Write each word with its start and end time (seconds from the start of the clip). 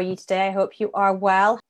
are 0.00 0.02
you 0.02 0.16
today? 0.16 0.48
I 0.48 0.50
hope 0.50 0.80
you 0.80 0.90
are 0.94 1.14
well. 1.14 1.60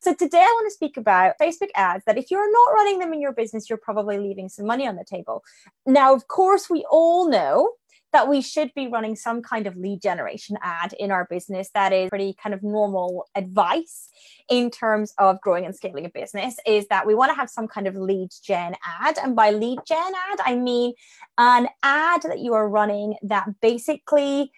So, 0.00 0.14
today 0.14 0.38
I 0.38 0.52
want 0.54 0.66
to 0.70 0.74
speak 0.74 0.96
about 0.96 1.34
Facebook 1.40 1.68
ads 1.74 2.02
that 2.06 2.16
if 2.16 2.30
you're 2.30 2.50
not 2.50 2.72
running 2.72 2.98
them 2.98 3.12
in 3.12 3.20
your 3.20 3.32
business, 3.32 3.68
you're 3.68 3.78
probably 3.78 4.18
leaving 4.18 4.48
some 4.48 4.66
money 4.66 4.86
on 4.86 4.96
the 4.96 5.04
table. 5.04 5.42
Now, 5.86 6.14
of 6.14 6.26
course, 6.26 6.70
we 6.70 6.86
all 6.90 7.28
know 7.28 7.72
that 8.12 8.28
we 8.28 8.40
should 8.40 8.72
be 8.74 8.86
running 8.86 9.16
some 9.16 9.42
kind 9.42 9.66
of 9.66 9.76
lead 9.76 10.00
generation 10.00 10.56
ad 10.62 10.94
in 10.98 11.10
our 11.10 11.26
business. 11.28 11.68
That 11.74 11.92
is 11.92 12.08
pretty 12.08 12.34
kind 12.42 12.54
of 12.54 12.62
normal 12.62 13.26
advice 13.34 14.08
in 14.48 14.70
terms 14.70 15.12
of 15.18 15.40
growing 15.40 15.66
and 15.66 15.74
scaling 15.74 16.06
a 16.06 16.10
business 16.10 16.56
is 16.66 16.86
that 16.88 17.06
we 17.06 17.14
want 17.14 17.32
to 17.32 17.36
have 17.36 17.50
some 17.50 17.66
kind 17.66 17.86
of 17.86 17.96
lead 17.96 18.28
gen 18.42 18.76
ad. 19.02 19.18
And 19.22 19.34
by 19.34 19.50
lead 19.50 19.80
gen 19.86 20.12
ad, 20.30 20.38
I 20.44 20.54
mean 20.54 20.94
an 21.36 21.68
ad 21.82 22.22
that 22.22 22.38
you 22.38 22.54
are 22.54 22.68
running 22.68 23.16
that 23.22 23.48
basically 23.60 24.52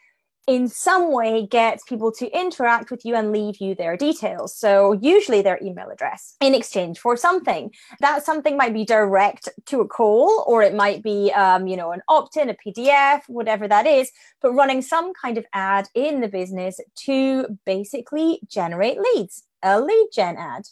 in 0.47 0.69
some 0.69 1.13
way 1.13 1.45
gets 1.47 1.83
people 1.85 2.13
to 2.13 2.31
interact 2.31 2.91
with 2.91 3.05
you 3.05 3.17
and 3.17 3.33
leave 3.33 3.57
you 3.61 3.75
their 3.75 3.97
details. 3.97 4.57
So, 4.57 4.93
usually 4.93 5.43
their 5.43 5.59
email 5.63 5.89
address 5.91 6.37
in 6.41 6.55
exchange 6.55 6.99
for 6.99 7.17
something. 7.17 7.71
That 8.01 8.25
something 8.25 8.57
might 8.57 8.75
be 8.75 8.85
direct 8.85 9.49
to 9.67 9.81
a 9.81 9.89
call, 9.89 10.45
or 10.47 10.63
it 10.63 10.75
might 10.75 11.03
be, 11.03 11.33
um, 11.33 11.67
you 11.67 11.77
know, 11.77 11.91
an 11.93 12.03
opt 12.09 12.37
in, 12.37 12.49
a 12.49 12.55
PDF, 12.55 13.23
whatever 13.27 13.67
that 13.67 13.87
is, 13.87 14.11
but 14.41 14.53
running 14.53 14.83
some 14.83 15.13
kind 15.15 15.37
of 15.39 15.47
ad 15.53 15.89
in 15.95 16.21
the 16.21 16.29
business 16.29 16.79
to 17.05 17.59
basically 17.65 18.41
generate 18.49 18.99
leads, 18.99 19.45
a 19.63 19.81
lead 19.81 20.09
gen 20.13 20.37
ad. 20.37 20.65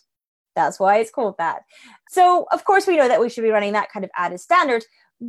That's 0.54 0.78
why 0.78 0.98
it's 0.98 1.10
called 1.10 1.36
that. 1.38 1.62
So, 2.10 2.46
of 2.52 2.64
course, 2.64 2.86
we 2.86 2.96
know 2.96 3.08
that 3.08 3.20
we 3.20 3.28
should 3.28 3.42
be 3.42 3.50
running 3.50 3.72
that 3.72 3.90
kind 3.90 4.04
of 4.04 4.10
ad 4.16 4.32
as 4.32 4.42
standard. 4.42 4.84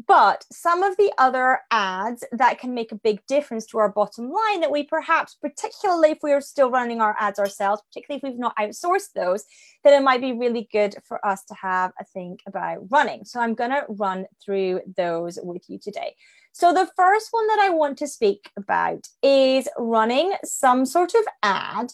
But 0.07 0.45
some 0.51 0.83
of 0.83 0.97
the 0.97 1.13
other 1.17 1.59
ads 1.71 2.21
that 2.33 2.59
can 2.59 2.73
make 2.73 2.91
a 2.91 2.97
big 2.97 3.25
difference 3.27 3.65
to 3.67 3.77
our 3.77 3.88
bottom 3.88 4.29
line 4.29 4.59
that 4.59 4.71
we 4.71 4.83
perhaps, 4.83 5.35
particularly 5.35 6.11
if 6.11 6.17
we 6.21 6.33
are 6.33 6.41
still 6.41 6.69
running 6.69 6.99
our 6.99 7.15
ads 7.17 7.39
ourselves, 7.39 7.81
particularly 7.88 8.17
if 8.17 8.23
we've 8.23 8.39
not 8.39 8.57
outsourced 8.57 9.13
those, 9.16 9.45
then 9.85 9.93
it 9.93 10.03
might 10.03 10.19
be 10.19 10.33
really 10.33 10.67
good 10.69 10.95
for 11.05 11.25
us 11.25 11.45
to 11.45 11.53
have 11.53 11.93
a 11.97 12.03
think 12.03 12.41
about 12.45 12.79
running. 12.91 13.23
So 13.23 13.39
I'm 13.39 13.53
going 13.53 13.69
to 13.69 13.85
run 13.88 14.25
through 14.43 14.81
those 14.97 15.39
with 15.41 15.63
you 15.69 15.79
today. 15.79 16.16
So 16.51 16.73
the 16.73 16.89
first 16.97 17.29
one 17.31 17.47
that 17.47 17.59
I 17.59 17.69
want 17.69 17.97
to 17.99 18.07
speak 18.07 18.49
about 18.57 19.07
is 19.23 19.69
running 19.77 20.33
some 20.43 20.85
sort 20.85 21.13
of 21.16 21.23
ad 21.41 21.93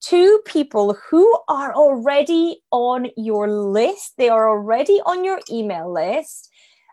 to 0.00 0.40
people 0.44 0.98
who 1.08 1.38
are 1.48 1.74
already 1.74 2.60
on 2.70 3.08
your 3.16 3.50
list. 3.50 4.14
They 4.18 4.28
are 4.28 4.50
already 4.50 5.00
on 5.06 5.24
your 5.24 5.40
email 5.50 5.90
list 5.90 6.47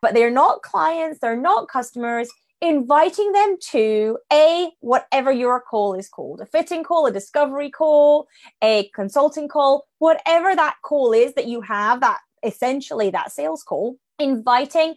but 0.05 0.13
they're 0.13 0.29
not 0.29 0.61
clients, 0.61 1.17
they're 1.19 1.35
not 1.35 1.67
customers, 1.67 2.29
inviting 2.61 3.31
them 3.31 3.57
to 3.59 4.19
a 4.31 4.69
whatever 4.81 5.31
your 5.31 5.59
call 5.59 5.95
is 5.95 6.07
called 6.07 6.39
a 6.41 6.45
fitting 6.45 6.83
call, 6.83 7.07
a 7.07 7.11
discovery 7.11 7.71
call, 7.71 8.27
a 8.63 8.87
consulting 8.93 9.47
call, 9.47 9.87
whatever 9.97 10.55
that 10.55 10.75
call 10.83 11.11
is 11.11 11.33
that 11.33 11.47
you 11.47 11.59
have, 11.59 12.01
that 12.01 12.19
essentially 12.43 13.09
that 13.09 13.31
sales 13.31 13.63
call, 13.63 13.97
inviting 14.19 14.93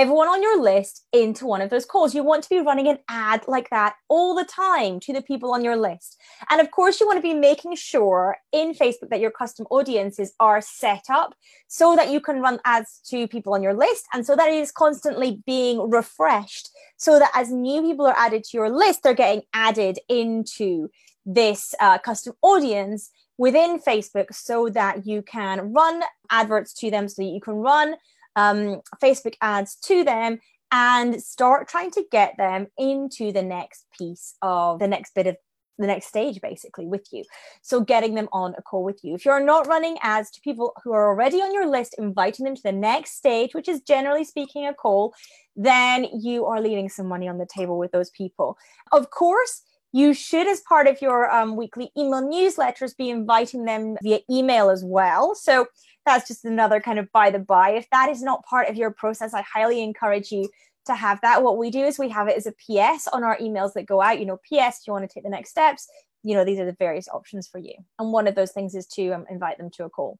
everyone 0.00 0.28
on 0.28 0.42
your 0.42 0.60
list 0.60 1.06
into 1.14 1.46
one 1.46 1.62
of 1.62 1.70
those 1.70 1.86
calls. 1.86 2.14
You 2.14 2.22
want 2.22 2.42
to 2.42 2.50
be 2.50 2.60
running 2.60 2.86
an 2.86 2.98
ad 3.08 3.40
like 3.48 3.70
that 3.70 3.94
all 4.10 4.34
the 4.34 4.44
time 4.44 5.00
to 5.00 5.12
the 5.14 5.22
people 5.22 5.54
on 5.54 5.64
your 5.64 5.76
list. 5.76 6.20
And 6.50 6.60
of 6.60 6.70
course, 6.70 7.00
you 7.00 7.06
want 7.06 7.16
to 7.16 7.22
be 7.22 7.32
making 7.32 7.76
sure 7.76 8.36
in 8.52 8.74
Facebook 8.74 9.08
that 9.08 9.20
your 9.20 9.30
custom 9.30 9.66
audiences 9.70 10.34
are 10.38 10.60
set 10.60 11.04
up 11.08 11.34
so 11.68 11.96
that 11.96 12.10
you 12.10 12.20
can 12.20 12.40
run 12.40 12.60
ads 12.66 13.00
to 13.08 13.26
people 13.26 13.54
on 13.54 13.62
your 13.62 13.72
list 13.72 14.04
and 14.12 14.26
so 14.26 14.36
that 14.36 14.48
it 14.48 14.56
is 14.56 14.70
constantly 14.70 15.42
being 15.46 15.88
refreshed 15.88 16.68
so 16.98 17.18
that 17.18 17.30
as 17.34 17.50
new 17.50 17.80
people 17.80 18.06
are 18.06 18.18
added 18.18 18.44
to 18.44 18.56
your 18.58 18.68
list, 18.68 19.02
they're 19.02 19.14
getting 19.14 19.42
added 19.54 19.98
into 20.10 20.90
this 21.24 21.74
uh, 21.80 21.96
custom 21.98 22.34
audience 22.42 23.10
within 23.38 23.78
Facebook 23.78 24.34
so 24.34 24.68
that 24.68 25.06
you 25.06 25.22
can 25.22 25.72
run 25.72 26.02
adverts 26.30 26.74
to 26.74 26.90
them, 26.90 27.08
so 27.08 27.22
that 27.22 27.28
you 27.28 27.40
can 27.40 27.54
run 27.54 27.96
um, 28.36 28.80
Facebook 29.02 29.34
ads 29.40 29.76
to 29.76 30.04
them 30.04 30.38
and 30.72 31.22
start 31.22 31.68
trying 31.68 31.90
to 31.92 32.04
get 32.10 32.34
them 32.36 32.66
into 32.78 33.32
the 33.32 33.42
next 33.42 33.86
piece 33.96 34.34
of 34.42 34.78
the 34.78 34.88
next 34.88 35.14
bit 35.14 35.26
of 35.26 35.36
the 35.78 35.86
next 35.86 36.06
stage 36.06 36.40
basically 36.40 36.86
with 36.86 37.06
you. 37.12 37.22
So 37.62 37.80
getting 37.80 38.14
them 38.14 38.28
on 38.32 38.54
a 38.56 38.62
call 38.62 38.82
with 38.82 39.00
you. 39.02 39.14
If 39.14 39.26
you're 39.26 39.44
not 39.44 39.66
running 39.66 39.98
ads 40.02 40.30
to 40.30 40.40
people 40.40 40.72
who 40.82 40.92
are 40.92 41.08
already 41.08 41.38
on 41.42 41.52
your 41.52 41.66
list 41.66 41.94
inviting 41.98 42.44
them 42.44 42.56
to 42.56 42.62
the 42.62 42.72
next 42.72 43.16
stage 43.16 43.54
which 43.54 43.68
is 43.68 43.82
generally 43.82 44.24
speaking 44.24 44.66
a 44.66 44.72
call 44.72 45.14
then 45.54 46.06
you 46.18 46.46
are 46.46 46.60
leaving 46.60 46.88
some 46.88 47.06
money 47.06 47.28
on 47.28 47.38
the 47.38 47.46
table 47.46 47.78
with 47.78 47.92
those 47.92 48.10
people. 48.10 48.56
Of 48.92 49.10
course 49.10 49.62
you 49.92 50.12
should, 50.12 50.46
as 50.46 50.60
part 50.60 50.86
of 50.86 51.00
your 51.00 51.30
um, 51.32 51.56
weekly 51.56 51.90
email 51.96 52.22
newsletters, 52.22 52.94
be 52.96 53.08
inviting 53.08 53.64
them 53.64 53.96
via 54.02 54.18
email 54.30 54.68
as 54.68 54.84
well. 54.84 55.34
So 55.34 55.68
that's 56.06 56.26
just 56.26 56.44
another 56.44 56.80
kind 56.80 56.98
of 56.98 57.12
by 57.12 57.30
the 57.30 57.38
by. 57.38 57.70
If 57.70 57.90
that 57.90 58.08
is 58.08 58.22
not 58.22 58.44
part 58.46 58.68
of 58.68 58.76
your 58.76 58.90
process, 58.90 59.34
I 59.34 59.42
highly 59.42 59.82
encourage 59.82 60.32
you 60.32 60.48
to 60.86 60.94
have 60.94 61.20
that. 61.20 61.42
What 61.42 61.58
we 61.58 61.70
do 61.70 61.84
is 61.84 61.98
we 61.98 62.08
have 62.08 62.28
it 62.28 62.36
as 62.36 62.46
a 62.46 62.52
PS 62.52 63.08
on 63.08 63.24
our 63.24 63.36
emails 63.38 63.74
that 63.74 63.86
go 63.86 64.00
out. 64.00 64.18
You 64.18 64.26
know, 64.26 64.38
PS, 64.38 64.86
you 64.86 64.92
want 64.92 65.08
to 65.08 65.12
take 65.12 65.24
the 65.24 65.30
next 65.30 65.50
steps. 65.50 65.88
You 66.22 66.34
know, 66.34 66.44
these 66.44 66.58
are 66.58 66.64
the 66.64 66.76
various 66.78 67.08
options 67.08 67.46
for 67.46 67.58
you. 67.58 67.74
And 67.98 68.12
one 68.12 68.26
of 68.26 68.34
those 68.34 68.52
things 68.52 68.74
is 68.74 68.86
to 68.88 69.10
um, 69.10 69.26
invite 69.28 69.58
them 69.58 69.70
to 69.72 69.84
a 69.84 69.90
call. 69.90 70.18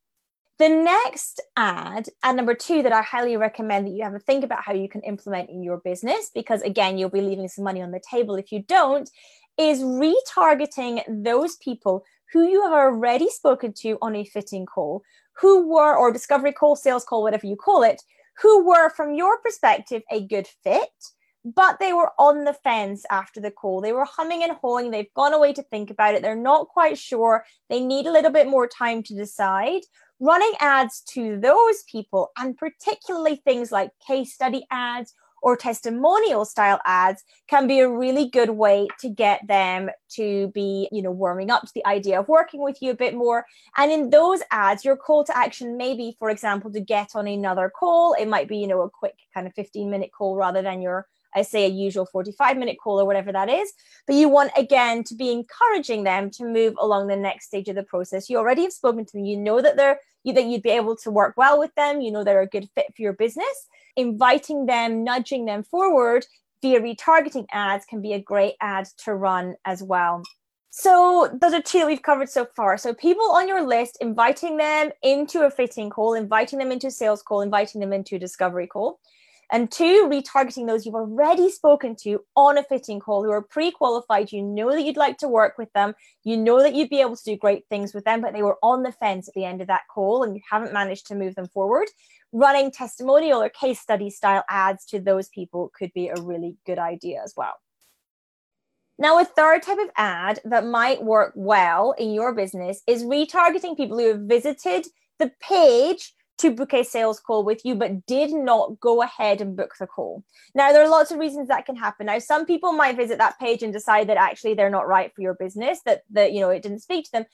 The 0.58 0.68
next 0.70 1.42
ad, 1.56 2.08
ad 2.22 2.36
number 2.36 2.54
two, 2.54 2.82
that 2.82 2.92
I 2.92 3.02
highly 3.02 3.36
recommend 3.36 3.86
that 3.86 3.90
you 3.90 4.02
have 4.04 4.14
a 4.14 4.18
think 4.18 4.42
about 4.42 4.64
how 4.64 4.72
you 4.72 4.88
can 4.88 5.02
implement 5.02 5.50
in 5.50 5.62
your 5.62 5.76
business, 5.78 6.30
because 6.34 6.62
again, 6.62 6.96
you'll 6.96 7.10
be 7.10 7.20
leaving 7.20 7.48
some 7.48 7.64
money 7.64 7.82
on 7.82 7.90
the 7.90 8.00
table 8.10 8.36
if 8.36 8.50
you 8.50 8.62
don't, 8.62 9.10
is 9.58 9.80
retargeting 9.80 11.02
those 11.24 11.56
people 11.56 12.04
who 12.32 12.42
you 12.42 12.62
have 12.62 12.72
already 12.72 13.28
spoken 13.28 13.72
to 13.72 13.98
on 14.00 14.16
a 14.16 14.24
fitting 14.24 14.64
call, 14.64 15.02
who 15.40 15.68
were, 15.68 15.96
or 15.96 16.12
discovery 16.12 16.52
call, 16.52 16.76
sales 16.76 17.04
call, 17.04 17.22
whatever 17.22 17.46
you 17.46 17.56
call 17.56 17.82
it, 17.82 18.02
who 18.42 18.66
were, 18.66 18.90
from 18.90 19.14
your 19.14 19.38
perspective, 19.38 20.02
a 20.10 20.26
good 20.26 20.46
fit, 20.62 20.90
but 21.44 21.78
they 21.78 21.92
were 21.92 22.10
on 22.18 22.44
the 22.44 22.52
fence 22.52 23.04
after 23.10 23.40
the 23.40 23.50
call. 23.50 23.80
They 23.80 23.92
were 23.92 24.04
humming 24.04 24.42
and 24.42 24.52
hawing. 24.52 24.90
They've 24.90 25.12
gone 25.14 25.32
away 25.32 25.52
to 25.52 25.62
think 25.62 25.90
about 25.90 26.14
it. 26.14 26.22
They're 26.22 26.34
not 26.34 26.68
quite 26.68 26.98
sure. 26.98 27.44
They 27.70 27.80
need 27.80 28.06
a 28.06 28.12
little 28.12 28.32
bit 28.32 28.48
more 28.48 28.66
time 28.66 29.02
to 29.04 29.14
decide. 29.14 29.82
Running 30.18 30.52
ads 30.60 31.02
to 31.12 31.38
those 31.38 31.84
people, 31.90 32.30
and 32.36 32.56
particularly 32.56 33.36
things 33.36 33.70
like 33.70 33.90
case 34.06 34.32
study 34.32 34.66
ads 34.70 35.14
or 35.42 35.56
testimonial 35.56 36.44
style 36.44 36.80
ads 36.86 37.22
can 37.48 37.66
be 37.66 37.80
a 37.80 37.88
really 37.88 38.28
good 38.28 38.50
way 38.50 38.88
to 39.00 39.08
get 39.08 39.46
them 39.46 39.90
to 40.10 40.48
be, 40.48 40.88
you 40.90 41.02
know, 41.02 41.10
warming 41.10 41.50
up 41.50 41.62
to 41.62 41.72
the 41.74 41.86
idea 41.86 42.18
of 42.18 42.28
working 42.28 42.62
with 42.62 42.80
you 42.80 42.90
a 42.90 42.96
bit 42.96 43.14
more. 43.14 43.44
And 43.76 43.92
in 43.92 44.10
those 44.10 44.40
ads, 44.50 44.84
your 44.84 44.96
call 44.96 45.24
to 45.24 45.36
action 45.36 45.76
may 45.76 45.94
be, 45.94 46.16
for 46.18 46.30
example, 46.30 46.72
to 46.72 46.80
get 46.80 47.10
on 47.14 47.26
another 47.26 47.70
call. 47.70 48.14
It 48.14 48.26
might 48.26 48.48
be, 48.48 48.58
you 48.58 48.66
know, 48.66 48.82
a 48.82 48.90
quick 48.90 49.16
kind 49.34 49.46
of 49.46 49.54
15 49.54 49.90
minute 49.90 50.10
call 50.16 50.36
rather 50.36 50.62
than 50.62 50.80
your 50.80 51.06
I 51.36 51.42
say 51.42 51.66
a 51.66 51.68
usual 51.68 52.06
45 52.06 52.56
minute 52.56 52.78
call 52.82 52.98
or 52.98 53.04
whatever 53.04 53.30
that 53.30 53.50
is. 53.50 53.72
But 54.06 54.16
you 54.16 54.28
want, 54.28 54.52
again, 54.56 55.04
to 55.04 55.14
be 55.14 55.30
encouraging 55.30 56.04
them 56.04 56.30
to 56.32 56.44
move 56.44 56.74
along 56.80 57.08
the 57.08 57.16
next 57.16 57.46
stage 57.46 57.68
of 57.68 57.76
the 57.76 57.82
process. 57.82 58.30
You 58.30 58.38
already 58.38 58.62
have 58.62 58.72
spoken 58.72 59.04
to 59.04 59.12
them. 59.12 59.26
You 59.26 59.36
know 59.36 59.60
that 59.60 59.76
they're 59.76 60.00
you, 60.26 60.34
that 60.34 60.44
you'd 60.44 60.62
be 60.62 60.70
able 60.70 60.96
to 60.96 61.10
work 61.10 61.34
well 61.36 61.58
with 61.58 61.74
them. 61.76 62.02
You 62.02 62.10
know 62.10 62.24
they're 62.24 62.42
a 62.42 62.46
good 62.46 62.68
fit 62.74 62.94
for 62.94 63.00
your 63.00 63.14
business. 63.14 63.68
Inviting 63.96 64.66
them, 64.66 65.04
nudging 65.04 65.46
them 65.46 65.62
forward 65.62 66.26
via 66.60 66.80
retargeting 66.80 67.46
ads 67.52 67.84
can 67.86 68.02
be 68.02 68.12
a 68.12 68.20
great 68.20 68.54
ad 68.60 68.88
to 69.04 69.14
run 69.14 69.54
as 69.64 69.82
well. 69.82 70.22
So 70.70 71.30
those 71.40 71.54
are 71.54 71.62
two 71.62 71.78
that 71.78 71.86
we've 71.86 72.02
covered 72.02 72.28
so 72.28 72.46
far. 72.56 72.76
So 72.76 72.92
people 72.92 73.30
on 73.30 73.48
your 73.48 73.66
list, 73.66 73.96
inviting 74.00 74.56
them 74.56 74.90
into 75.02 75.46
a 75.46 75.50
fitting 75.50 75.88
call, 75.88 76.14
inviting 76.14 76.58
them 76.58 76.72
into 76.72 76.88
a 76.88 76.90
sales 76.90 77.22
call, 77.22 77.40
inviting 77.40 77.80
them 77.80 77.92
into 77.92 78.16
a 78.16 78.18
discovery 78.18 78.66
call. 78.66 78.98
And 79.52 79.70
two, 79.70 80.08
retargeting 80.10 80.66
those 80.66 80.84
you've 80.84 80.96
already 80.96 81.50
spoken 81.50 81.94
to 82.02 82.24
on 82.34 82.58
a 82.58 82.64
fitting 82.64 82.98
call 82.98 83.22
who 83.22 83.30
are 83.30 83.42
pre 83.42 83.70
qualified. 83.70 84.32
You 84.32 84.42
know 84.42 84.72
that 84.72 84.82
you'd 84.82 84.96
like 84.96 85.18
to 85.18 85.28
work 85.28 85.56
with 85.56 85.72
them. 85.72 85.94
You 86.24 86.36
know 86.36 86.60
that 86.60 86.74
you'd 86.74 86.90
be 86.90 87.00
able 87.00 87.16
to 87.16 87.24
do 87.24 87.36
great 87.36 87.64
things 87.68 87.94
with 87.94 88.04
them, 88.04 88.20
but 88.20 88.32
they 88.32 88.42
were 88.42 88.58
on 88.62 88.82
the 88.82 88.90
fence 88.90 89.28
at 89.28 89.34
the 89.34 89.44
end 89.44 89.60
of 89.60 89.68
that 89.68 89.82
call 89.92 90.24
and 90.24 90.34
you 90.34 90.42
haven't 90.50 90.72
managed 90.72 91.06
to 91.08 91.14
move 91.14 91.36
them 91.36 91.46
forward. 91.46 91.86
Running 92.32 92.72
testimonial 92.72 93.40
or 93.40 93.48
case 93.48 93.78
study 93.78 94.10
style 94.10 94.44
ads 94.50 94.84
to 94.86 95.00
those 95.00 95.28
people 95.28 95.70
could 95.78 95.92
be 95.94 96.08
a 96.08 96.20
really 96.20 96.56
good 96.66 96.78
idea 96.78 97.20
as 97.24 97.34
well. 97.36 97.54
Now, 98.98 99.20
a 99.20 99.24
third 99.24 99.62
type 99.62 99.78
of 99.78 99.90
ad 99.96 100.40
that 100.44 100.66
might 100.66 101.04
work 101.04 101.32
well 101.36 101.92
in 101.98 102.12
your 102.12 102.34
business 102.34 102.82
is 102.86 103.04
retargeting 103.04 103.76
people 103.76 103.98
who 103.98 104.08
have 104.08 104.20
visited 104.22 104.86
the 105.18 105.30
page 105.40 106.14
to 106.38 106.50
book 106.50 106.74
a 106.74 106.82
sales 106.82 107.20
call 107.20 107.44
with 107.44 107.64
you, 107.64 107.74
but 107.74 108.06
did 108.06 108.32
not 108.32 108.78
go 108.80 109.02
ahead 109.02 109.40
and 109.40 109.56
book 109.56 109.74
the 109.78 109.86
call. 109.86 110.22
Now, 110.54 110.72
there 110.72 110.82
are 110.82 110.88
lots 110.88 111.10
of 111.10 111.18
reasons 111.18 111.48
that 111.48 111.66
can 111.66 111.76
happen. 111.76 112.06
Now, 112.06 112.18
some 112.18 112.44
people 112.44 112.72
might 112.72 112.96
visit 112.96 113.18
that 113.18 113.38
page 113.38 113.62
and 113.62 113.72
decide 113.72 114.08
that 114.08 114.18
actually 114.18 114.54
they're 114.54 114.70
not 114.70 114.86
right 114.86 115.12
for 115.14 115.22
your 115.22 115.34
business, 115.34 115.80
that, 115.86 116.02
that 116.10 116.32
you 116.32 116.40
know, 116.40 116.50
it 116.50 116.62
didn't 116.62 116.80
speak 116.80 117.06
to 117.06 117.12
them. 117.12 117.26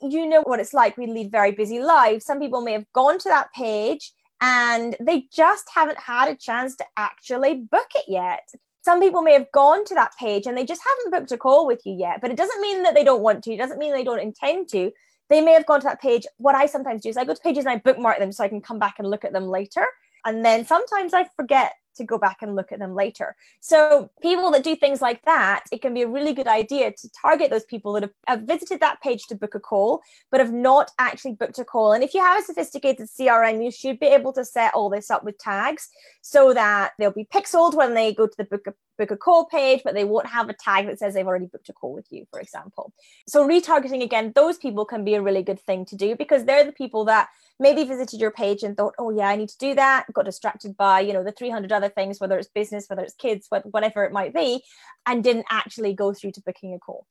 You 0.00 0.26
know 0.26 0.42
what 0.42 0.60
it's 0.60 0.74
like. 0.74 0.96
We 0.96 1.06
lead 1.06 1.30
very 1.30 1.52
busy 1.52 1.80
lives. 1.80 2.24
Some 2.24 2.38
people 2.38 2.60
may 2.60 2.72
have 2.72 2.90
gone 2.92 3.18
to 3.18 3.28
that 3.28 3.52
page 3.52 4.12
and 4.40 4.96
they 5.00 5.26
just 5.32 5.68
haven't 5.74 5.98
had 5.98 6.28
a 6.28 6.36
chance 6.36 6.76
to 6.76 6.84
actually 6.96 7.54
book 7.54 7.88
it 7.94 8.04
yet. 8.06 8.48
some 8.82 9.00
people 9.00 9.22
may 9.22 9.32
have 9.32 9.50
gone 9.52 9.84
to 9.84 9.94
that 9.94 10.12
page 10.16 10.46
and 10.46 10.56
they 10.56 10.64
just 10.64 10.82
haven't 10.86 11.10
booked 11.10 11.32
a 11.32 11.38
call 11.38 11.66
with 11.66 11.80
you 11.84 11.94
yet, 11.94 12.20
but 12.20 12.30
it 12.30 12.36
doesn't 12.36 12.60
mean 12.60 12.82
that 12.84 12.94
they 12.94 13.02
don't 13.02 13.22
want 13.22 13.42
to. 13.42 13.52
It 13.52 13.56
doesn't 13.56 13.78
mean 13.78 13.92
they 13.92 14.04
don't 14.04 14.20
intend 14.20 14.68
to. 14.68 14.92
They 15.28 15.40
may 15.40 15.52
have 15.52 15.66
gone 15.66 15.80
to 15.80 15.84
that 15.84 16.00
page. 16.00 16.26
What 16.38 16.54
I 16.54 16.66
sometimes 16.66 17.02
do 17.02 17.08
is 17.08 17.16
I 17.16 17.24
go 17.24 17.34
to 17.34 17.40
pages 17.40 17.64
and 17.64 17.74
I 17.74 17.78
bookmark 17.78 18.18
them 18.18 18.32
so 18.32 18.44
I 18.44 18.48
can 18.48 18.60
come 18.60 18.78
back 18.78 18.96
and 18.98 19.08
look 19.08 19.24
at 19.24 19.32
them 19.32 19.48
later. 19.48 19.86
And 20.24 20.44
then 20.44 20.64
sometimes 20.66 21.14
I 21.14 21.28
forget 21.36 21.72
to 21.96 22.04
go 22.04 22.18
back 22.18 22.38
and 22.42 22.54
look 22.54 22.72
at 22.72 22.78
them 22.78 22.94
later. 22.94 23.36
So, 23.60 24.10
people 24.22 24.50
that 24.52 24.64
do 24.64 24.76
things 24.76 25.00
like 25.00 25.24
that, 25.24 25.64
it 25.72 25.82
can 25.82 25.94
be 25.94 26.02
a 26.02 26.08
really 26.08 26.32
good 26.32 26.46
idea 26.46 26.92
to 26.92 27.10
target 27.10 27.50
those 27.50 27.64
people 27.64 27.92
that 27.94 28.02
have, 28.02 28.12
have, 28.26 28.40
visited 28.42 28.80
that 28.80 29.00
page 29.02 29.26
to 29.26 29.34
book 29.34 29.54
a 29.54 29.60
call, 29.60 30.02
but 30.30 30.40
have 30.40 30.52
not 30.52 30.90
actually 30.98 31.32
booked 31.32 31.58
a 31.58 31.64
call. 31.64 31.92
And 31.92 32.04
if 32.04 32.14
you 32.14 32.20
have 32.20 32.40
a 32.40 32.44
sophisticated 32.44 33.08
CRM, 33.08 33.64
you 33.64 33.70
should 33.70 33.98
be 33.98 34.06
able 34.06 34.32
to 34.34 34.44
set 34.44 34.74
all 34.74 34.88
this 34.88 35.10
up 35.10 35.24
with 35.24 35.38
tags 35.38 35.88
so 36.22 36.52
that 36.54 36.92
they'll 36.98 37.10
be 37.10 37.24
pixeled 37.32 37.74
when 37.74 37.94
they 37.94 38.12
go 38.12 38.26
to 38.26 38.36
the 38.36 38.44
book 38.44 38.66
a, 38.66 38.74
book 38.98 39.10
a 39.10 39.16
call 39.16 39.46
page, 39.46 39.82
but 39.84 39.94
they 39.94 40.04
won't 40.04 40.26
have 40.26 40.48
a 40.48 40.54
tag 40.54 40.86
that 40.86 40.98
says 40.98 41.14
they've 41.14 41.26
already 41.26 41.46
booked 41.46 41.68
a 41.68 41.72
call 41.72 41.92
with 41.92 42.06
you, 42.10 42.26
for 42.30 42.40
example. 42.40 42.92
So, 43.26 43.46
retargeting 43.46 44.02
again, 44.02 44.32
those 44.34 44.58
people 44.58 44.84
can 44.84 45.04
be 45.04 45.14
a 45.14 45.22
really 45.22 45.42
good 45.42 45.60
thing 45.60 45.84
to 45.86 45.96
do 45.96 46.16
because 46.16 46.44
they're 46.44 46.64
the 46.64 46.72
people 46.72 47.04
that 47.06 47.28
maybe 47.58 47.84
visited 47.84 48.20
your 48.20 48.30
page 48.30 48.62
and 48.62 48.76
thought, 48.76 48.94
oh 48.98 49.10
yeah, 49.10 49.28
I 49.28 49.36
need 49.36 49.48
to 49.48 49.58
do 49.58 49.74
that. 49.74 50.06
Got 50.12 50.26
distracted 50.26 50.76
by, 50.76 51.00
you 51.00 51.12
know, 51.12 51.24
the 51.24 51.32
300 51.32 51.72
other 51.72 51.85
things, 51.88 52.20
whether 52.20 52.38
it's 52.38 52.48
business, 52.48 52.86
whether 52.88 53.02
it's 53.02 53.14
kids, 53.14 53.48
whatever 53.50 54.04
it 54.04 54.12
might 54.12 54.34
be, 54.34 54.62
and 55.06 55.24
didn't 55.24 55.46
actually 55.50 55.94
go 55.94 56.12
through 56.12 56.32
to 56.32 56.42
booking 56.44 56.74
a 56.74 56.78
call. 56.78 57.06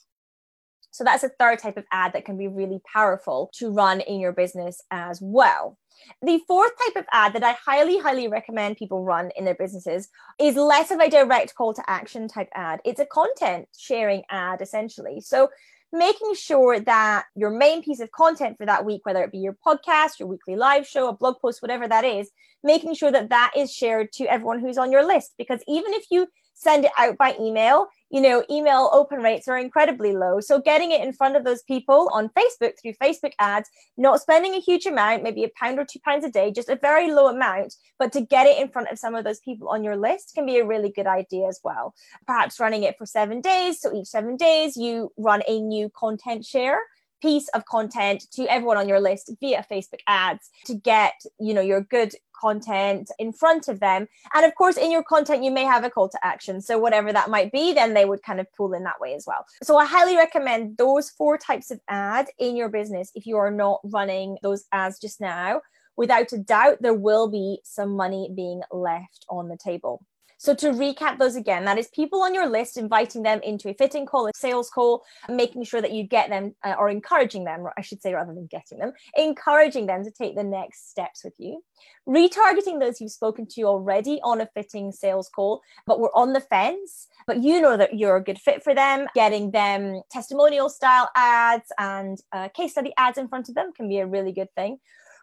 So 0.91 1.03
that's 1.03 1.25
a 1.25 1.31
third 1.37 1.59
type 1.59 1.75
of 1.75 1.83
ad 1.91 2.13
that 2.13 2.23
can 2.23 2.37
be 2.37 2.47
really 2.47 2.79
powerful 2.91 3.51
to 3.55 3.69
run 3.69 3.99
in 3.99 4.19
your 4.19 4.31
business 4.31 4.81
as 4.91 5.19
well. 5.21 5.77
The 6.21 6.39
fourth 6.47 6.71
type 6.85 6.95
of 6.95 7.05
ad 7.11 7.33
that 7.33 7.43
I 7.43 7.51
highly, 7.53 7.97
highly 7.97 8.29
recommend 8.29 8.77
people 8.77 9.03
run 9.03 9.29
in 9.35 9.43
their 9.43 9.55
businesses 9.55 10.07
is 10.39 10.55
less 10.55 10.91
of 10.91 10.99
a 10.99 11.09
direct 11.09 11.53
call 11.55 11.73
to 11.73 11.83
action 11.89 12.29
type 12.29 12.47
ad. 12.53 12.79
It's 12.85 13.01
a 13.01 13.05
content 13.05 13.67
sharing 13.77 14.23
ad 14.29 14.61
essentially. 14.61 15.19
So 15.19 15.49
making 15.97 16.35
sure 16.35 16.79
that 16.79 17.25
your 17.35 17.49
main 17.49 17.81
piece 17.83 17.99
of 17.99 18.11
content 18.11 18.57
for 18.57 18.65
that 18.65 18.85
week, 18.85 19.01
whether 19.05 19.23
it 19.23 19.31
be 19.31 19.39
your 19.39 19.57
podcast, 19.65 20.19
your 20.19 20.27
weekly 20.27 20.55
live 20.55 20.87
show, 20.87 21.07
a 21.07 21.13
blog 21.13 21.39
post, 21.41 21.61
whatever 21.61 21.87
that 21.87 22.03
is, 22.03 22.31
making 22.63 22.93
sure 22.93 23.11
that 23.11 23.29
that 23.29 23.51
is 23.55 23.73
shared 23.73 24.11
to 24.13 24.25
everyone 24.25 24.59
who's 24.59 24.77
on 24.77 24.91
your 24.91 25.05
list. 25.05 25.33
Because 25.37 25.61
even 25.67 25.93
if 25.93 26.05
you 26.11 26.27
send 26.55 26.85
it 26.85 26.91
out 26.97 27.17
by 27.17 27.35
email, 27.39 27.87
you 28.09 28.21
know, 28.21 28.43
email 28.49 28.89
open 28.93 29.19
rates 29.19 29.47
are 29.47 29.57
incredibly 29.57 30.13
low. 30.13 30.39
So 30.39 30.59
getting 30.59 30.91
it 30.91 31.01
in 31.01 31.13
front 31.13 31.35
of 31.35 31.43
those 31.43 31.61
people 31.63 32.09
on 32.13 32.29
Facebook 32.29 32.73
through 32.81 32.93
Facebook 32.93 33.33
ads, 33.39 33.69
not 33.97 34.21
spending 34.21 34.53
a 34.53 34.59
huge 34.59 34.85
amount, 34.85 35.21
maybe 35.21 35.43
a 35.43 35.49
pound 35.59 35.79
or 35.79 35.85
two 35.85 35.99
pounds 35.99 36.23
a 36.23 36.31
day, 36.31 36.51
just 36.51 36.69
a 36.69 36.77
very 36.77 37.11
low 37.11 37.27
amount, 37.27 37.75
but 37.99 38.11
to 38.13 38.21
get 38.21 38.47
it 38.47 38.57
in 38.57 38.69
front 38.69 38.89
of 38.89 38.97
some 38.97 39.15
of 39.15 39.23
those 39.23 39.39
people 39.41 39.67
on 39.67 39.83
your 39.83 39.97
list 39.97 40.31
can 40.33 40.45
be 40.45 40.57
a 40.57 40.65
really 40.65 40.89
good 40.89 41.07
idea 41.07 41.47
as 41.47 41.59
well. 41.63 41.93
Perhaps 42.25 42.59
running 42.59 42.83
it 42.83 42.97
for 42.97 43.05
seven 43.05 43.41
days. 43.41 43.81
So 43.81 43.93
each 43.93 44.07
seven 44.07 44.37
days, 44.37 44.77
you 44.77 45.11
run 45.17 45.41
a 45.47 45.59
new 45.59 45.89
content 45.89 46.45
share 46.45 46.79
piece 47.25 47.47
of 47.55 47.65
content 47.65 48.27
to 48.31 48.45
everyone 48.45 48.77
on 48.77 48.87
your 48.87 48.99
list 48.99 49.31
via 49.39 49.65
Facebook 49.71 50.01
ads 50.05 50.51
to 50.65 50.75
get, 50.75 51.15
you 51.39 51.55
know, 51.55 51.61
your 51.61 51.81
good 51.81 52.13
content 52.39 53.09
in 53.17 53.33
front 53.33 53.67
of 53.67 53.79
them. 53.79 54.07
And 54.35 54.45
of 54.45 54.53
course, 54.53 54.77
in 54.77 54.91
your 54.91 55.01
content, 55.01 55.43
you 55.43 55.49
may 55.49 55.63
have 55.63 55.83
a 55.83 55.89
call 55.89 56.07
to 56.09 56.19
action. 56.21 56.61
So, 56.61 56.77
whatever 56.77 57.11
that 57.11 57.31
might 57.31 57.51
be, 57.51 57.73
then 57.73 57.95
they 57.95 58.05
would 58.05 58.21
kind 58.21 58.39
of 58.39 58.45
pull 58.55 58.73
in 58.73 58.83
that 58.83 59.01
way 59.01 59.15
as 59.15 59.25
well. 59.25 59.43
So, 59.63 59.75
I 59.77 59.85
highly 59.85 60.15
recommend 60.15 60.77
those 60.77 61.09
four 61.09 61.39
types 61.39 61.71
of 61.71 61.79
ad 61.89 62.27
in 62.37 62.55
your 62.55 62.69
business 62.69 63.11
if 63.15 63.25
you 63.25 63.37
are 63.37 63.49
not 63.49 63.79
running 63.83 64.37
those 64.43 64.65
ads 64.71 64.99
just 64.99 65.19
now. 65.19 65.61
Without 65.97 66.33
a 66.33 66.37
doubt, 66.37 66.81
there 66.81 66.93
will 66.93 67.29
be 67.29 67.59
some 67.63 67.95
money 67.95 68.29
being 68.35 68.61
left 68.71 69.25
on 69.29 69.49
the 69.49 69.57
table. 69.57 70.01
So 70.37 70.53
to 70.55 70.71
recap 70.71 71.17
those 71.17 71.35
again, 71.35 71.65
that 71.65 71.77
is 71.77 71.87
people 71.87 72.21
on 72.21 72.33
your 72.33 72.47
list, 72.47 72.77
inviting 72.77 73.23
them 73.23 73.39
into 73.41 73.69
a 73.69 73.73
fitting 73.73 74.05
call, 74.05 74.27
a 74.27 74.31
sales 74.35 74.69
call, 74.69 75.03
making 75.29 75.63
sure 75.63 75.81
that 75.81 75.93
you 75.93 76.03
get 76.03 76.29
them 76.29 76.53
uh, 76.63 76.75
or 76.77 76.89
encouraging 76.89 77.45
them, 77.45 77.65
I 77.77 77.81
should 77.81 78.01
say, 78.01 78.13
rather 78.13 78.33
than 78.33 78.47
getting 78.47 78.79
them, 78.79 78.91
encouraging 79.15 79.85
them 79.85 80.03
to 80.03 80.11
take 80.11 80.35
the 80.35 80.43
next 80.43 80.89
steps 80.89 81.23
with 81.23 81.33
you. 81.37 81.63
Retargeting 82.07 82.79
those 82.79 82.99
you've 82.99 83.11
spoken 83.11 83.47
to 83.51 83.63
already 83.63 84.19
on 84.23 84.41
a 84.41 84.49
fitting 84.53 84.91
sales 84.91 85.29
call, 85.33 85.61
but 85.87 85.99
we're 85.99 86.13
on 86.13 86.33
the 86.33 86.41
fence, 86.41 87.07
but 87.25 87.41
you 87.41 87.61
know 87.61 87.77
that 87.77 87.97
you're 87.97 88.17
a 88.17 88.23
good 88.23 88.39
fit 88.39 88.63
for 88.63 88.75
them. 88.75 89.07
Getting 89.15 89.51
them 89.51 90.01
testimonial 90.11 90.69
style 90.69 91.09
ads 91.15 91.71
and 91.79 92.19
uh, 92.33 92.49
case 92.49 92.71
study 92.71 92.93
ads 92.97 93.17
in 93.17 93.29
front 93.29 93.49
of 93.49 93.55
them 93.55 93.71
can 93.73 93.87
be 93.87 93.99
a 93.99 94.05
really 94.05 94.33
good 94.33 94.53
thing 94.55 94.79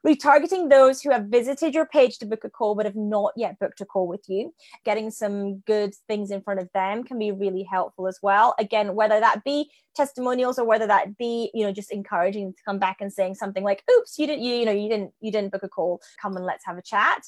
retargeting 0.06 0.68
those 0.68 1.00
who 1.00 1.10
have 1.10 1.26
visited 1.26 1.74
your 1.74 1.86
page 1.86 2.18
to 2.18 2.26
book 2.26 2.44
a 2.44 2.50
call 2.50 2.74
but 2.74 2.86
have 2.86 2.96
not 2.96 3.32
yet 3.36 3.58
booked 3.58 3.80
a 3.80 3.84
call 3.84 4.06
with 4.06 4.28
you. 4.28 4.52
Getting 4.84 5.10
some 5.10 5.58
good 5.60 5.94
things 6.08 6.30
in 6.30 6.42
front 6.42 6.60
of 6.60 6.68
them 6.74 7.04
can 7.04 7.18
be 7.18 7.32
really 7.32 7.62
helpful 7.62 8.08
as 8.08 8.18
well. 8.22 8.54
Again, 8.58 8.94
whether 8.94 9.20
that 9.20 9.44
be 9.44 9.70
testimonials 9.94 10.58
or 10.58 10.64
whether 10.64 10.86
that 10.86 11.16
be, 11.16 11.50
you 11.54 11.64
know, 11.64 11.72
just 11.72 11.92
encouraging 11.92 12.52
to 12.52 12.62
come 12.64 12.78
back 12.78 12.98
and 13.00 13.12
saying 13.12 13.34
something 13.34 13.64
like, 13.64 13.82
oops, 13.90 14.18
you 14.18 14.26
didn't, 14.26 14.42
you, 14.42 14.54
you 14.54 14.64
know, 14.64 14.72
you 14.72 14.88
didn't, 14.88 15.12
you 15.20 15.32
didn't 15.32 15.52
book 15.52 15.62
a 15.62 15.68
call. 15.68 16.00
Come 16.20 16.36
and 16.36 16.44
let's 16.44 16.64
have 16.66 16.78
a 16.78 16.82
chat. 16.82 17.22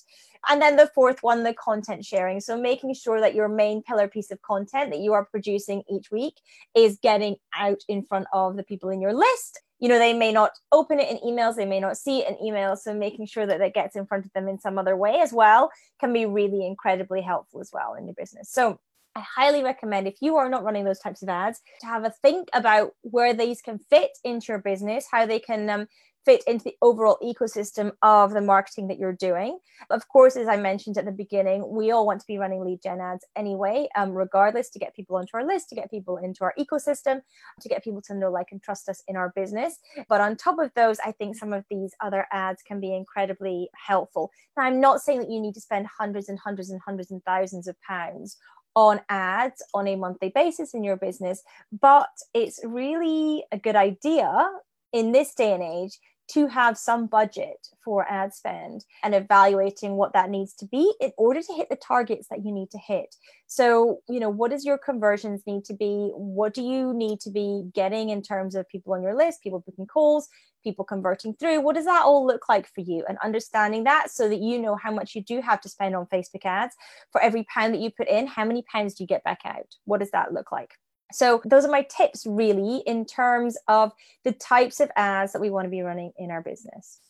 And 0.49 0.61
then 0.61 0.76
the 0.76 0.90
fourth 0.94 1.22
one, 1.22 1.43
the 1.43 1.55
content 1.55 2.05
sharing. 2.05 2.40
So 2.40 2.61
making 2.61 2.94
sure 2.94 3.20
that 3.20 3.34
your 3.34 3.49
main 3.49 3.82
pillar 3.82 4.08
piece 4.08 4.31
of 4.31 4.40
content 4.43 4.90
that 4.90 5.00
you 5.00 5.12
are 5.12 5.25
producing 5.25 5.82
each 5.90 6.11
week 6.11 6.34
is 6.75 6.99
getting 7.02 7.37
out 7.56 7.81
in 7.88 8.02
front 8.02 8.26
of 8.32 8.56
the 8.56 8.62
people 8.62 8.90
in 8.90 9.00
your 9.00 9.14
list 9.14 9.61
you 9.81 9.88
know 9.88 9.99
they 9.99 10.14
may 10.14 10.32
not 10.32 10.52
open 10.72 10.99
it 10.99 11.11
in 11.11 11.19
emails 11.19 11.56
they 11.56 11.66
may 11.66 11.81
not 11.81 11.99
see 11.99 12.20
it 12.20 12.28
in 12.28 12.37
emails 12.37 12.78
so 12.78 12.94
making 12.94 13.26
sure 13.26 13.44
that 13.44 13.61
it 13.61 13.75
gets 13.75 13.96
in 13.96 14.06
front 14.06 14.25
of 14.25 14.32
them 14.32 14.49
in 14.49 14.58
some 14.58 14.78
other 14.78 14.96
way 14.96 15.20
as 15.20 15.32
well 15.32 15.70
can 16.00 16.12
be 16.12 16.26
really 16.26 16.64
incredibly 16.66 17.20
helpful 17.20 17.61
as 17.61 17.70
well 17.72 17.94
in 17.94 18.06
your 18.06 18.14
business 18.14 18.50
so 18.50 18.78
I 19.16 19.20
highly 19.20 19.62
recommend 19.62 20.08
if 20.08 20.16
you 20.20 20.37
are 20.37 20.49
not 20.49 20.64
running 20.64 20.84
those 20.84 20.99
types 20.99 21.22
of 21.22 21.28
ads 21.28 21.61
to 21.81 21.87
have 21.87 22.05
a 22.05 22.11
think 22.11 22.49
about 22.52 22.93
where 23.02 23.32
these 23.32 23.62
can 23.62 23.78
fit 23.78 24.11
into 24.25 24.46
your 24.49 24.58
business, 24.58 25.06
how 25.08 25.25
they 25.25 25.38
can 25.38 25.70
um, 25.70 25.87
fit 26.25 26.43
into 26.46 26.64
the 26.64 26.76
overall 26.82 27.19
ecosystem 27.22 27.93
of 28.02 28.32
the 28.32 28.40
marketing 28.40 28.88
that 28.88 28.99
you're 28.99 29.12
doing. 29.12 29.58
Of 29.90 30.08
course, 30.08 30.37
as 30.37 30.49
I 30.49 30.56
mentioned 30.56 30.99
at 30.99 31.05
the 31.05 31.12
beginning, 31.12 31.64
we 31.69 31.93
all 31.93 32.06
want 32.06 32.20
to 32.22 32.26
be 32.26 32.38
running 32.38 32.64
lead 32.64 32.81
gen 32.82 33.00
ads 33.00 33.25
anyway, 33.37 33.87
um, 33.94 34.11
regardless 34.11 34.70
to 34.70 34.78
get 34.81 34.96
people 34.96 35.16
onto 35.16 35.37
our 35.37 35.46
list, 35.46 35.69
to 35.69 35.75
get 35.76 35.90
people 35.90 36.16
into 36.16 36.43
our 36.43 36.55
ecosystem, 36.58 37.20
to 37.61 37.69
get 37.69 37.84
people 37.84 38.02
to 38.02 38.14
know, 38.14 38.32
like, 38.32 38.49
and 38.50 38.62
trust 38.62 38.88
us 38.88 39.02
in 39.06 39.16
our 39.16 39.33
business. 39.37 39.78
But 40.09 40.23
on 40.23 40.37
top 40.37 40.59
of 40.59 40.73
those, 40.75 40.99
I 41.04 41.12
think 41.12 41.37
some 41.37 41.52
of 41.52 41.64
these 41.71 41.92
other 42.00 42.26
ads 42.33 42.62
can 42.62 42.80
be 42.80 42.94
incredibly 42.94 43.68
helpful. 43.87 44.30
Now, 44.56 44.64
I'm 44.64 44.80
not 44.80 45.02
saying 45.02 45.21
that 45.21 45.30
you 45.30 45.40
need 45.40 45.54
to 45.54 45.61
spend 45.61 45.87
hundreds 45.87 46.28
and 46.28 46.38
hundreds 46.38 46.71
and 46.71 46.80
hundreds 46.85 47.11
and 47.11 47.23
thousands 47.25 47.68
of 47.68 47.80
pounds 47.83 48.38
on 48.75 49.00
ads 49.09 49.62
on 49.73 49.87
a 49.87 49.97
monthly 49.97 50.31
basis 50.31 50.75
in 50.75 50.85
your 50.85 50.97
business, 50.97 51.43
but 51.81 52.11
it's 52.33 52.61
really 52.64 53.45
a 53.52 53.59
good 53.59 53.76
idea 53.76 54.50
in 54.93 55.12
this 55.12 55.35
day 55.35 55.52
and 55.52 55.62
age 55.62 55.99
to 56.26 56.47
have 56.47 56.78
some 56.78 57.07
budget 57.07 57.69
for 57.85 58.11
ad 58.11 58.33
spend 58.33 58.85
and 59.02 59.14
evaluating 59.14 59.97
what 59.97 60.12
that 60.14 60.31
needs 60.31 60.54
to 60.54 60.66
be 60.66 60.93
in 61.00 61.12
order 61.19 61.43
to 61.43 61.52
hit 61.52 61.69
the 61.69 61.76
targets 61.76 62.28
that 62.28 62.45
you 62.45 62.52
need 62.52 62.71
to 62.71 62.78
hit. 62.78 63.14
So, 63.47 64.00
you 64.09 64.21
know, 64.21 64.31
what 64.31 64.50
does 64.50 64.64
your 64.64 64.78
conversions 64.78 65.43
need 65.47 65.64
to 65.66 65.75
be? 65.75 66.11
What 66.14 66.54
do 66.54 66.62
you 66.62 66.95
need 66.95 67.21
to 67.21 67.31
be 67.31 67.64
getting 67.75 68.09
in 68.09 68.23
terms 68.23 68.54
of 68.54 68.69
people 68.69 68.95
on 68.95 69.02
your 69.02 69.14
list, 69.14 69.43
people 69.43 69.62
booking 69.66 69.87
calls, 69.87 70.28
people 70.62 70.85
converting 70.85 71.35
through? 71.35 71.61
What 71.61 71.75
does 71.75 71.85
that 71.85 72.04
all 72.04 72.26
look 72.26 72.49
like 72.49 72.66
for 72.75 72.81
you? 72.81 73.04
And 73.07 73.19
understanding 73.23 73.85
that 73.85 74.11
so 74.11 74.28
that 74.28 74.40
you 74.40 74.59
know 74.59 74.76
how 74.76 74.93
much 74.93 75.14
you 75.14 75.23
do 75.23 75.43
have 75.43 75.61
to 75.61 75.69
spend 75.69 75.95
on 75.95 76.07
Facebook 76.07 76.45
ads 76.45 76.75
for 77.12 77.21
every 77.21 77.45
pound 77.52 77.75
that 77.75 77.81
you 77.81 77.90
put 77.90 78.09
in, 78.09 78.26
how 78.26 78.45
many 78.45 78.62
pounds 78.62 78.95
do 78.95 79.04
you 79.04 79.09
get 79.09 79.25
back 79.25 79.40
out? 79.45 79.75
What 79.85 80.00
does 80.00 80.11
that 80.12 80.33
look 80.33 80.50
like? 80.50 80.71
So, 81.12 81.42
those 81.44 81.64
are 81.64 81.70
my 81.70 81.82
tips 81.82 82.26
really 82.26 82.82
in 82.87 83.04
terms 83.04 83.56
of 83.68 83.92
the 84.25 84.32
types 84.32 84.80
of 84.80 84.90
ads 84.96 85.32
that 85.32 85.40
we 85.40 85.50
want 85.50 85.66
to 85.66 85.70
be 85.70 85.82
running 85.82 86.12
in 86.18 86.30
our 86.30 86.42
business. 86.42 87.00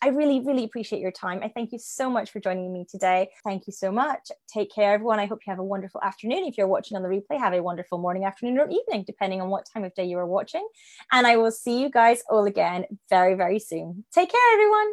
I 0.00 0.08
really, 0.08 0.40
really 0.40 0.64
appreciate 0.64 1.00
your 1.00 1.10
time. 1.10 1.40
I 1.42 1.48
thank 1.48 1.72
you 1.72 1.78
so 1.78 2.08
much 2.08 2.30
for 2.30 2.38
joining 2.38 2.72
me 2.72 2.86
today. 2.88 3.30
Thank 3.42 3.66
you 3.66 3.72
so 3.72 3.90
much. 3.90 4.30
Take 4.46 4.72
care, 4.72 4.92
everyone. 4.92 5.18
I 5.18 5.26
hope 5.26 5.40
you 5.44 5.50
have 5.50 5.58
a 5.58 5.64
wonderful 5.64 6.00
afternoon. 6.02 6.44
If 6.44 6.56
you're 6.56 6.68
watching 6.68 6.96
on 6.96 7.02
the 7.02 7.08
replay, 7.08 7.38
have 7.38 7.52
a 7.52 7.62
wonderful 7.62 7.98
morning, 7.98 8.24
afternoon, 8.24 8.58
or 8.58 8.68
evening, 8.68 9.04
depending 9.06 9.40
on 9.40 9.48
what 9.48 9.66
time 9.72 9.82
of 9.82 9.92
day 9.94 10.04
you 10.04 10.18
are 10.18 10.26
watching. 10.26 10.66
And 11.10 11.26
I 11.26 11.36
will 11.36 11.50
see 11.50 11.80
you 11.80 11.90
guys 11.90 12.22
all 12.30 12.44
again 12.44 12.84
very, 13.10 13.34
very 13.34 13.58
soon. 13.58 14.04
Take 14.12 14.30
care, 14.30 14.52
everyone. 14.52 14.92